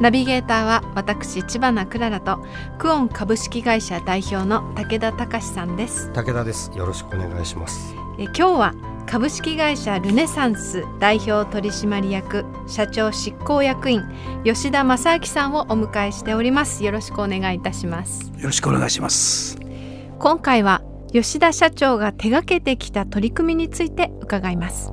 [0.00, 2.44] ナビゲーターは私千葉なクララと
[2.78, 6.10] クオン株式会社代表の武田隆さんです。
[6.12, 6.70] 武田です。
[6.74, 7.94] よろしくお願いします。
[8.18, 8.74] え今日は
[9.06, 14.02] 株式会社ルネサンス代表取締役社長執行役員
[14.44, 16.84] 吉田正明さんをお迎えしております。
[16.84, 18.32] よろしくお願いいたします。
[18.38, 19.58] よろしくお願いします。
[20.18, 20.82] 今回は
[21.12, 24.92] 吉田社長が手掛けてきた取り組みについて伺います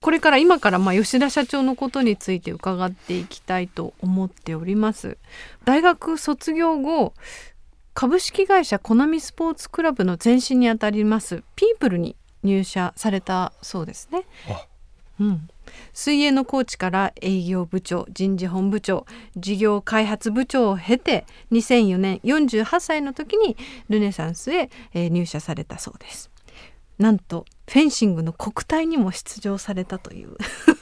[0.00, 5.18] これから今からまあ吉田社長のことについて伺っていきたいと思っております。
[5.64, 7.14] 大学卒業後
[7.94, 14.22] 株式会社コナミスポーツクラブの前身にあたりますピープルに入社されたそうですね。
[14.48, 14.66] あ。
[15.20, 15.48] うん、
[15.92, 19.04] 水泳のコーチから営業部長人事本部長
[19.36, 23.56] 事業開発部長を経て2004年48歳の時に
[23.88, 26.30] ルネサンスへ、えー入社されたそうです
[26.98, 30.36] なんとフェンシングの国体にも出場されたという。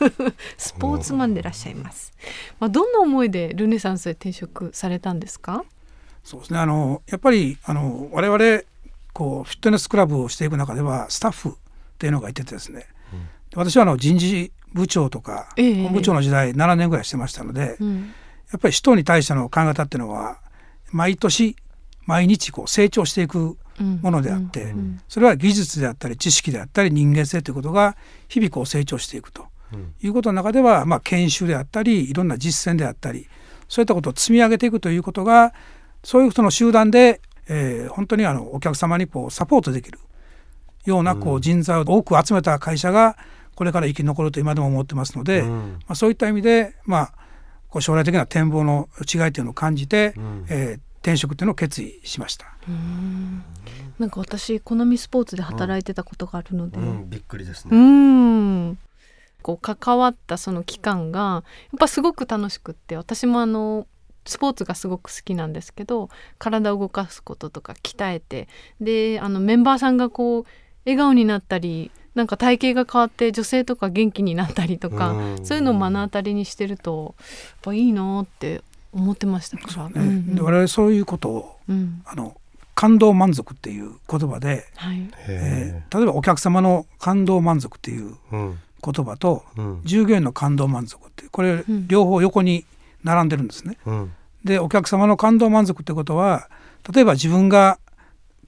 [0.56, 2.12] スポーツマンでいらっしゃいます、
[2.60, 5.64] まあ、どんな思いでルネサンスへ転職されたんですか？
[6.22, 6.58] そうですね。
[6.58, 8.62] あのやっぱりあの我々
[9.12, 11.52] こうフィットネスクラブをしていく中ではスタッフっ
[11.98, 12.86] ていうのがいててですね。
[13.54, 15.82] 私はあの人事部長とかええ。
[15.84, 18.12] 本部長の時代7年ぐらいしてましたので、うん。
[18.52, 20.38] やっぱり人に対しての考え方っていうのは
[20.92, 21.56] 毎年
[22.04, 27.96] 毎日こう成長していくうんものであって、うんそれは技術であったり知識であったり人間性ということが
[28.28, 29.46] 日々こう成長していくと。
[29.72, 29.94] うん。
[30.02, 33.26] いうことの中では、まあ、研修であったりいろんな実践であったり
[33.68, 35.52] そういったことを積み上げていくということが
[36.04, 39.98] そういう人の集団で、えー本当にあのお客様にこうサポートできる
[40.84, 43.16] ようなこう人材を多く集めた会社が
[43.56, 45.48] これから生き残ると今でも思ってますので、うん。
[45.48, 47.12] まあ、そういった意味で、まあ、
[47.68, 50.46] こう将来的な展望の違いというのを感じて、うん。
[50.48, 52.46] えー転職というのを決意しました。
[52.68, 53.44] うん
[53.98, 58.70] なんか私コナミスポーツで働いてたことがあるので、うんびっくりですうね。
[58.70, 58.78] ん
[59.40, 63.86] こう関わったその期間がやっぱすごく楽しくって私もあの
[64.24, 66.08] スポーツがすごく好きなんですけど
[66.38, 68.48] 体を動かすこととか鍛えて
[68.80, 70.46] であのメンバーさんがこう
[70.84, 77.26] 笑顔になったりなんか体型が変わって女性とか元気になったりとか、うんそういうのを目の当たりにしてるとやっ
[77.62, 78.62] ぱいいなって
[78.96, 79.84] 思ってましたから。
[79.88, 80.34] ねうんうん。
[80.34, 82.02] で我々そういうことをうん。
[82.06, 82.36] あの
[82.74, 85.08] 感動満足っていう言葉で、はい。
[85.28, 85.82] え。
[85.82, 89.80] へー例えばお客様の感動満足っていう言葉とうん。
[89.84, 91.88] 従業員の感動満足っていうこれうん。
[91.88, 92.64] 両方横に
[93.04, 93.76] 並んでるんですね。
[93.86, 94.12] うん。
[94.44, 96.48] でお客様の感動満足ってことは
[96.92, 97.78] 例えば自分が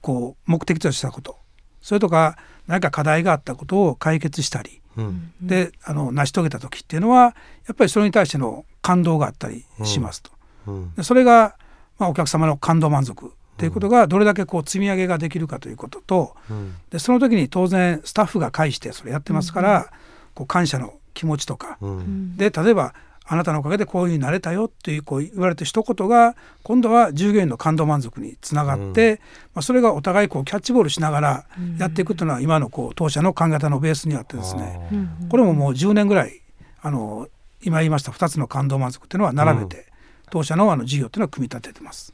[0.01, 1.37] こう目的としたこと
[1.81, 2.37] それとか
[2.67, 5.31] 何か課題があったことを解決したりうん。
[5.41, 7.35] であの成し遂げた時っていうのは
[7.67, 10.31] やっぱりそれに対しての感動があったりしますと。
[10.69, 10.95] うん。
[10.95, 11.55] でそれが、
[11.97, 16.75] まあ、お客様の感動満足っていうことがどれだけこう積み上げができるかということとうん。
[16.89, 19.91] でその時に当然スタッフが介してそれやってますから、
[20.33, 22.37] こう感謝の気持ちとか、うん。
[22.37, 22.93] で例えば
[23.31, 29.21] あなたのおかげでこういうふうになれたよっていうこう言われた一言が今度は従業員の感動満足につながって、
[29.53, 31.45] まあ、それがお互いこうキャッチボールしながら
[31.77, 34.89] やっていくというのは今のこう当社の考え方のベースにあってですね
[35.29, 36.41] これももう10年ぐらい
[36.81, 37.27] あの
[37.61, 39.88] 今言いました2つの感動満足っていうのは並べて、
[40.29, 42.13] 当社のあの事業っていうのは組み立ててます。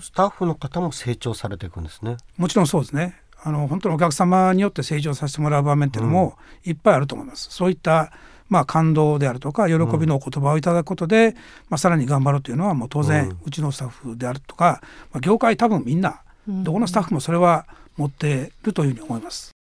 [0.00, 2.16] スタッフの方も成長されていくんですね。
[2.36, 3.20] もちろんそうですね。
[3.42, 7.48] あの本当にお客様によって成長させてもらう場面っていうのもいっぱいあると思います。
[7.50, 8.12] そういった
[8.48, 11.36] まあ感動であるとか喜びのお言葉をいただくことで、
[11.68, 14.80] まあさらに頑張ろうというのはもう当然うんうちのスタッフであるとか、
[15.12, 17.66] まあ業界多分みんなどこのスタッフもそれは
[17.96, 19.52] 持っているというふうに思います。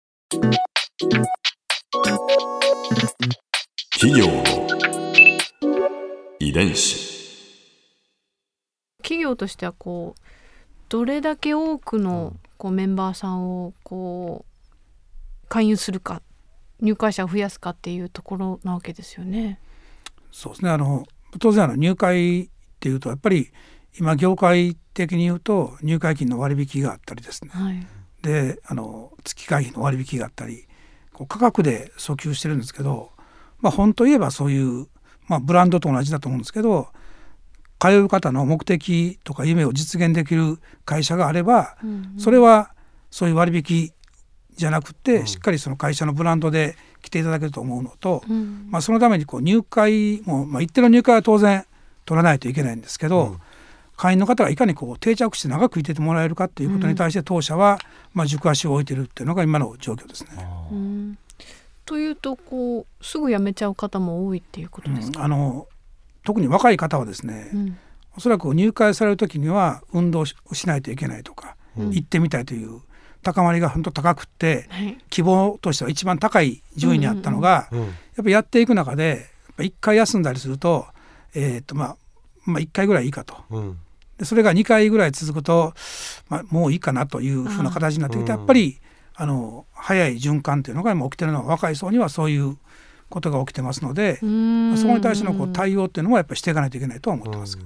[3.93, 4.43] 企業の
[6.39, 7.08] 遺伝子
[9.09, 10.21] 企業としてはこう
[10.87, 16.21] どれだけ多くのこうメンバーさんをこう勧誘するか
[16.79, 19.59] 入会者を増やすかっていうところなわけですよね。
[20.31, 20.69] そうですね。
[20.69, 21.07] あの
[21.39, 23.49] 当然あの入会っていうとやっぱり
[23.99, 27.49] 今業界的に言うと入会金の割引があったりですね。
[27.51, 27.87] はい。
[28.21, 30.67] であの月会費の割引があったり
[31.13, 33.09] こう価格で訴求してるんですけど、
[33.59, 34.87] まあ、本当言えばそういう、
[35.27, 36.89] まあ、ブランドと同じだと思うんですけど
[37.79, 41.77] 通う方の目的とか夢を実現できる会社があれば
[42.17, 42.71] それは
[43.09, 43.93] そういう割引
[44.59, 48.67] じゃなくて、しっかりその会社のブランドで来ていただけると思うのと、うん。
[48.69, 51.65] まあ、そのためにこう入会も、まあ、一定の入会は当然
[52.05, 53.37] 取らないといけないんですけど、うん。
[53.95, 57.79] 会員の方がいかにこう定着して長くいててもらえるかということに対して当社は、
[58.13, 60.31] まあ、軸足を置いているっていうのが今の状況ですね。
[60.71, 61.17] うん。
[61.85, 65.25] というとこうすぐ辞めちゃう方も多いっていうことですか、うん。
[65.25, 65.67] あの
[66.29, 67.77] 特に若い方はですね、うん。
[68.15, 71.89] おそらく入会される時には運動ししないといけないとか、うん。
[71.89, 72.81] 行ってみたいという
[73.23, 74.97] 高まりが本当高くってはい。
[75.09, 80.85] 希望としては一番高い順位にあったのが、うんやっぱりやっていく中でやっぱ1回休んだりすると,、
[81.33, 81.97] えーとまあ、
[82.45, 83.35] まあ1回ぐらいいいかと。
[83.49, 83.79] うん。
[84.19, 85.73] でそれが2回ぐらい続くと、
[86.29, 88.37] まあ、もういいかなというふうな形になってきてうん。
[88.37, 88.79] やっぱり
[89.15, 92.57] あの早い循環というのが今起きてるのは若い層にはそういう
[93.09, 94.77] ことが起きてますので、うん。
[94.77, 97.57] そこに対してのこう対応っていうのはやっぱりしていかないといけないとは思ってます。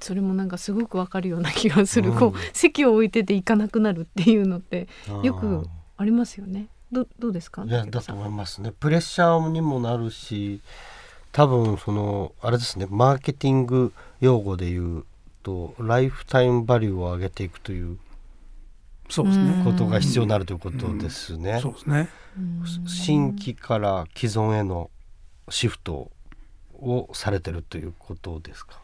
[0.00, 2.18] それもなんかすごくわかるような気がする、うん。
[2.18, 5.22] こう席を置いてて行かなくなるっていうのってうん。
[5.22, 6.68] よくありますよね。
[6.92, 7.64] どどうですか？
[7.64, 8.72] いやだと思いますね。
[8.78, 10.60] プレッシャーにもなるし
[11.32, 15.04] 多分そのあれですねマーケティング用語で言う
[15.42, 17.96] とライフタイムバリューを上げていくという
[19.10, 21.58] そうですね、ことが必要になるということですね。
[21.60, 22.08] そうですね。
[22.38, 24.88] うん新規から既存への
[25.48, 26.10] シフト
[26.74, 28.80] をされてるということですか？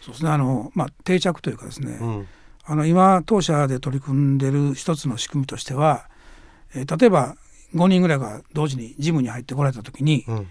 [0.00, 0.30] そうですね。
[0.30, 2.28] あの、まあ、定着というかですね、うん。
[2.64, 6.08] あの今当社で取り組んでる一つの仕組みとしては、
[6.74, 7.36] えー例えば
[7.74, 10.46] 5人ぐらいが同時にジムに入ってこられた時に、うん。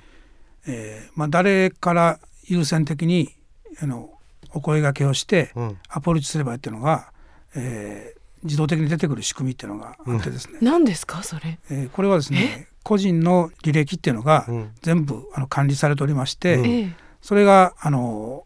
[0.68, 3.34] えーまあ、誰から優先的に
[3.82, 4.10] あの
[4.54, 5.78] お声掛けをしてうん。
[5.88, 7.12] アプローチすればいいっていうのが、
[7.56, 11.60] えー自動的に出てくる仕組みっていうのがあってですね、何ですかそれ？
[11.70, 14.72] えーこれはですね個人の履歴っていうのがうん。
[14.82, 18.46] 全部あの管理されておりまして、それがあの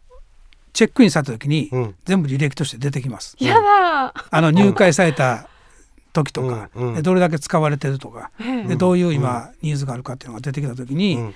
[0.72, 1.94] チェックインされた時にうん。
[2.04, 3.36] 全部履歴として出てきます。
[3.40, 5.48] やだあの入会された
[6.12, 8.64] 時とか、うどれだけ使われてるとか、ええ。
[8.64, 11.34] でどういう今ニーズがあるかっていうのが出てきた時に、うん。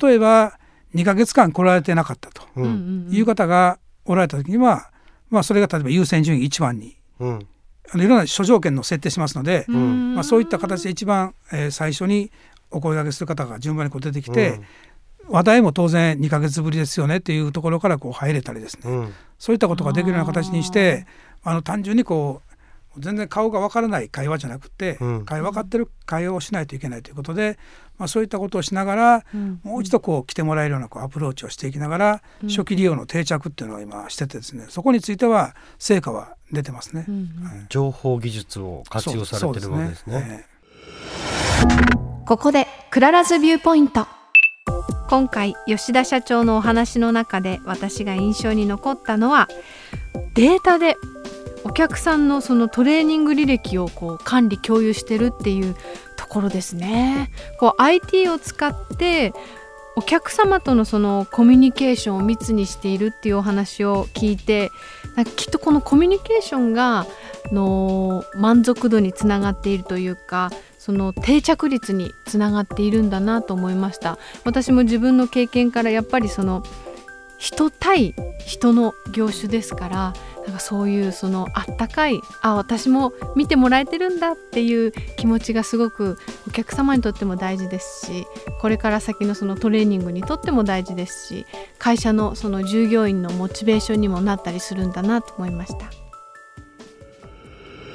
[0.00, 0.58] 例えば
[0.94, 2.64] 2ヶ月間来られてなかったとうん。
[2.64, 4.90] うんいう方がおられた時には、
[5.30, 7.46] まあ、それが例えば優先順位1番にうん
[7.92, 10.14] あのいろんな諸条件の設定しますので、うん。
[10.14, 12.30] まあ、そういった形で一番、えー最初に
[12.70, 14.60] お声掛けする方が順番にこう出てきて、
[15.28, 19.14] 話題も当然2ヶ月ぶりですよねっていうところからこう入れたりですね、うん。
[19.38, 21.06] そういったことができるような形にして
[21.42, 22.53] あの単純にこう
[22.98, 25.24] 全然顔がわからない会話じゃなくて、うん。
[25.24, 27.58] 会話分かってる会話をしないといけないということで、
[27.98, 29.60] まあ、そういったことをしながらうん。
[29.62, 32.48] もう一度こう来てもらえるようなこうアプローチをしていきながら、うん。
[32.48, 37.04] 初期利用の定着っていうのを今しててですねそこについては成果は出てますね。
[37.08, 37.66] うんはい。
[37.68, 40.46] 情報技術を活用されてるわけですそうね。
[42.26, 44.06] ここでクララズビューポイント。
[45.08, 49.48] 今回吉田社長のお話の中で私が印象に残ったのは
[50.34, 51.23] データでお
[51.74, 55.74] 客さんのそのトレーニング履歴をこう管理共有してるっていう
[56.16, 57.30] ところですね。
[57.58, 59.32] こう IT を使って
[59.96, 64.70] お客様とのそのコミュニケーションを密にしているっていうお話を聞いて
[65.14, 67.06] なんかきっとこのコミュニケーションがあ
[67.52, 76.64] の満足度につながっているというかその定着率につながっているんだなと思いました私も自分の経験からやっぱりその
[77.38, 80.12] 人対人の業種ですから
[80.44, 88.26] なんかそういうそのあったかいあ私も見てもらえてるんだっていう気持ちがすごくお客様にとっても大事ですし
[88.60, 91.46] これから先のそのトレーニングにとっても大事ですし
[91.78, 95.90] 会社のその従業員のモチベーションにもなったりするんだなと思いました。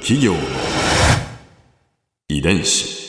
[0.02, 0.34] 企業
[2.30, 3.09] 遺伝子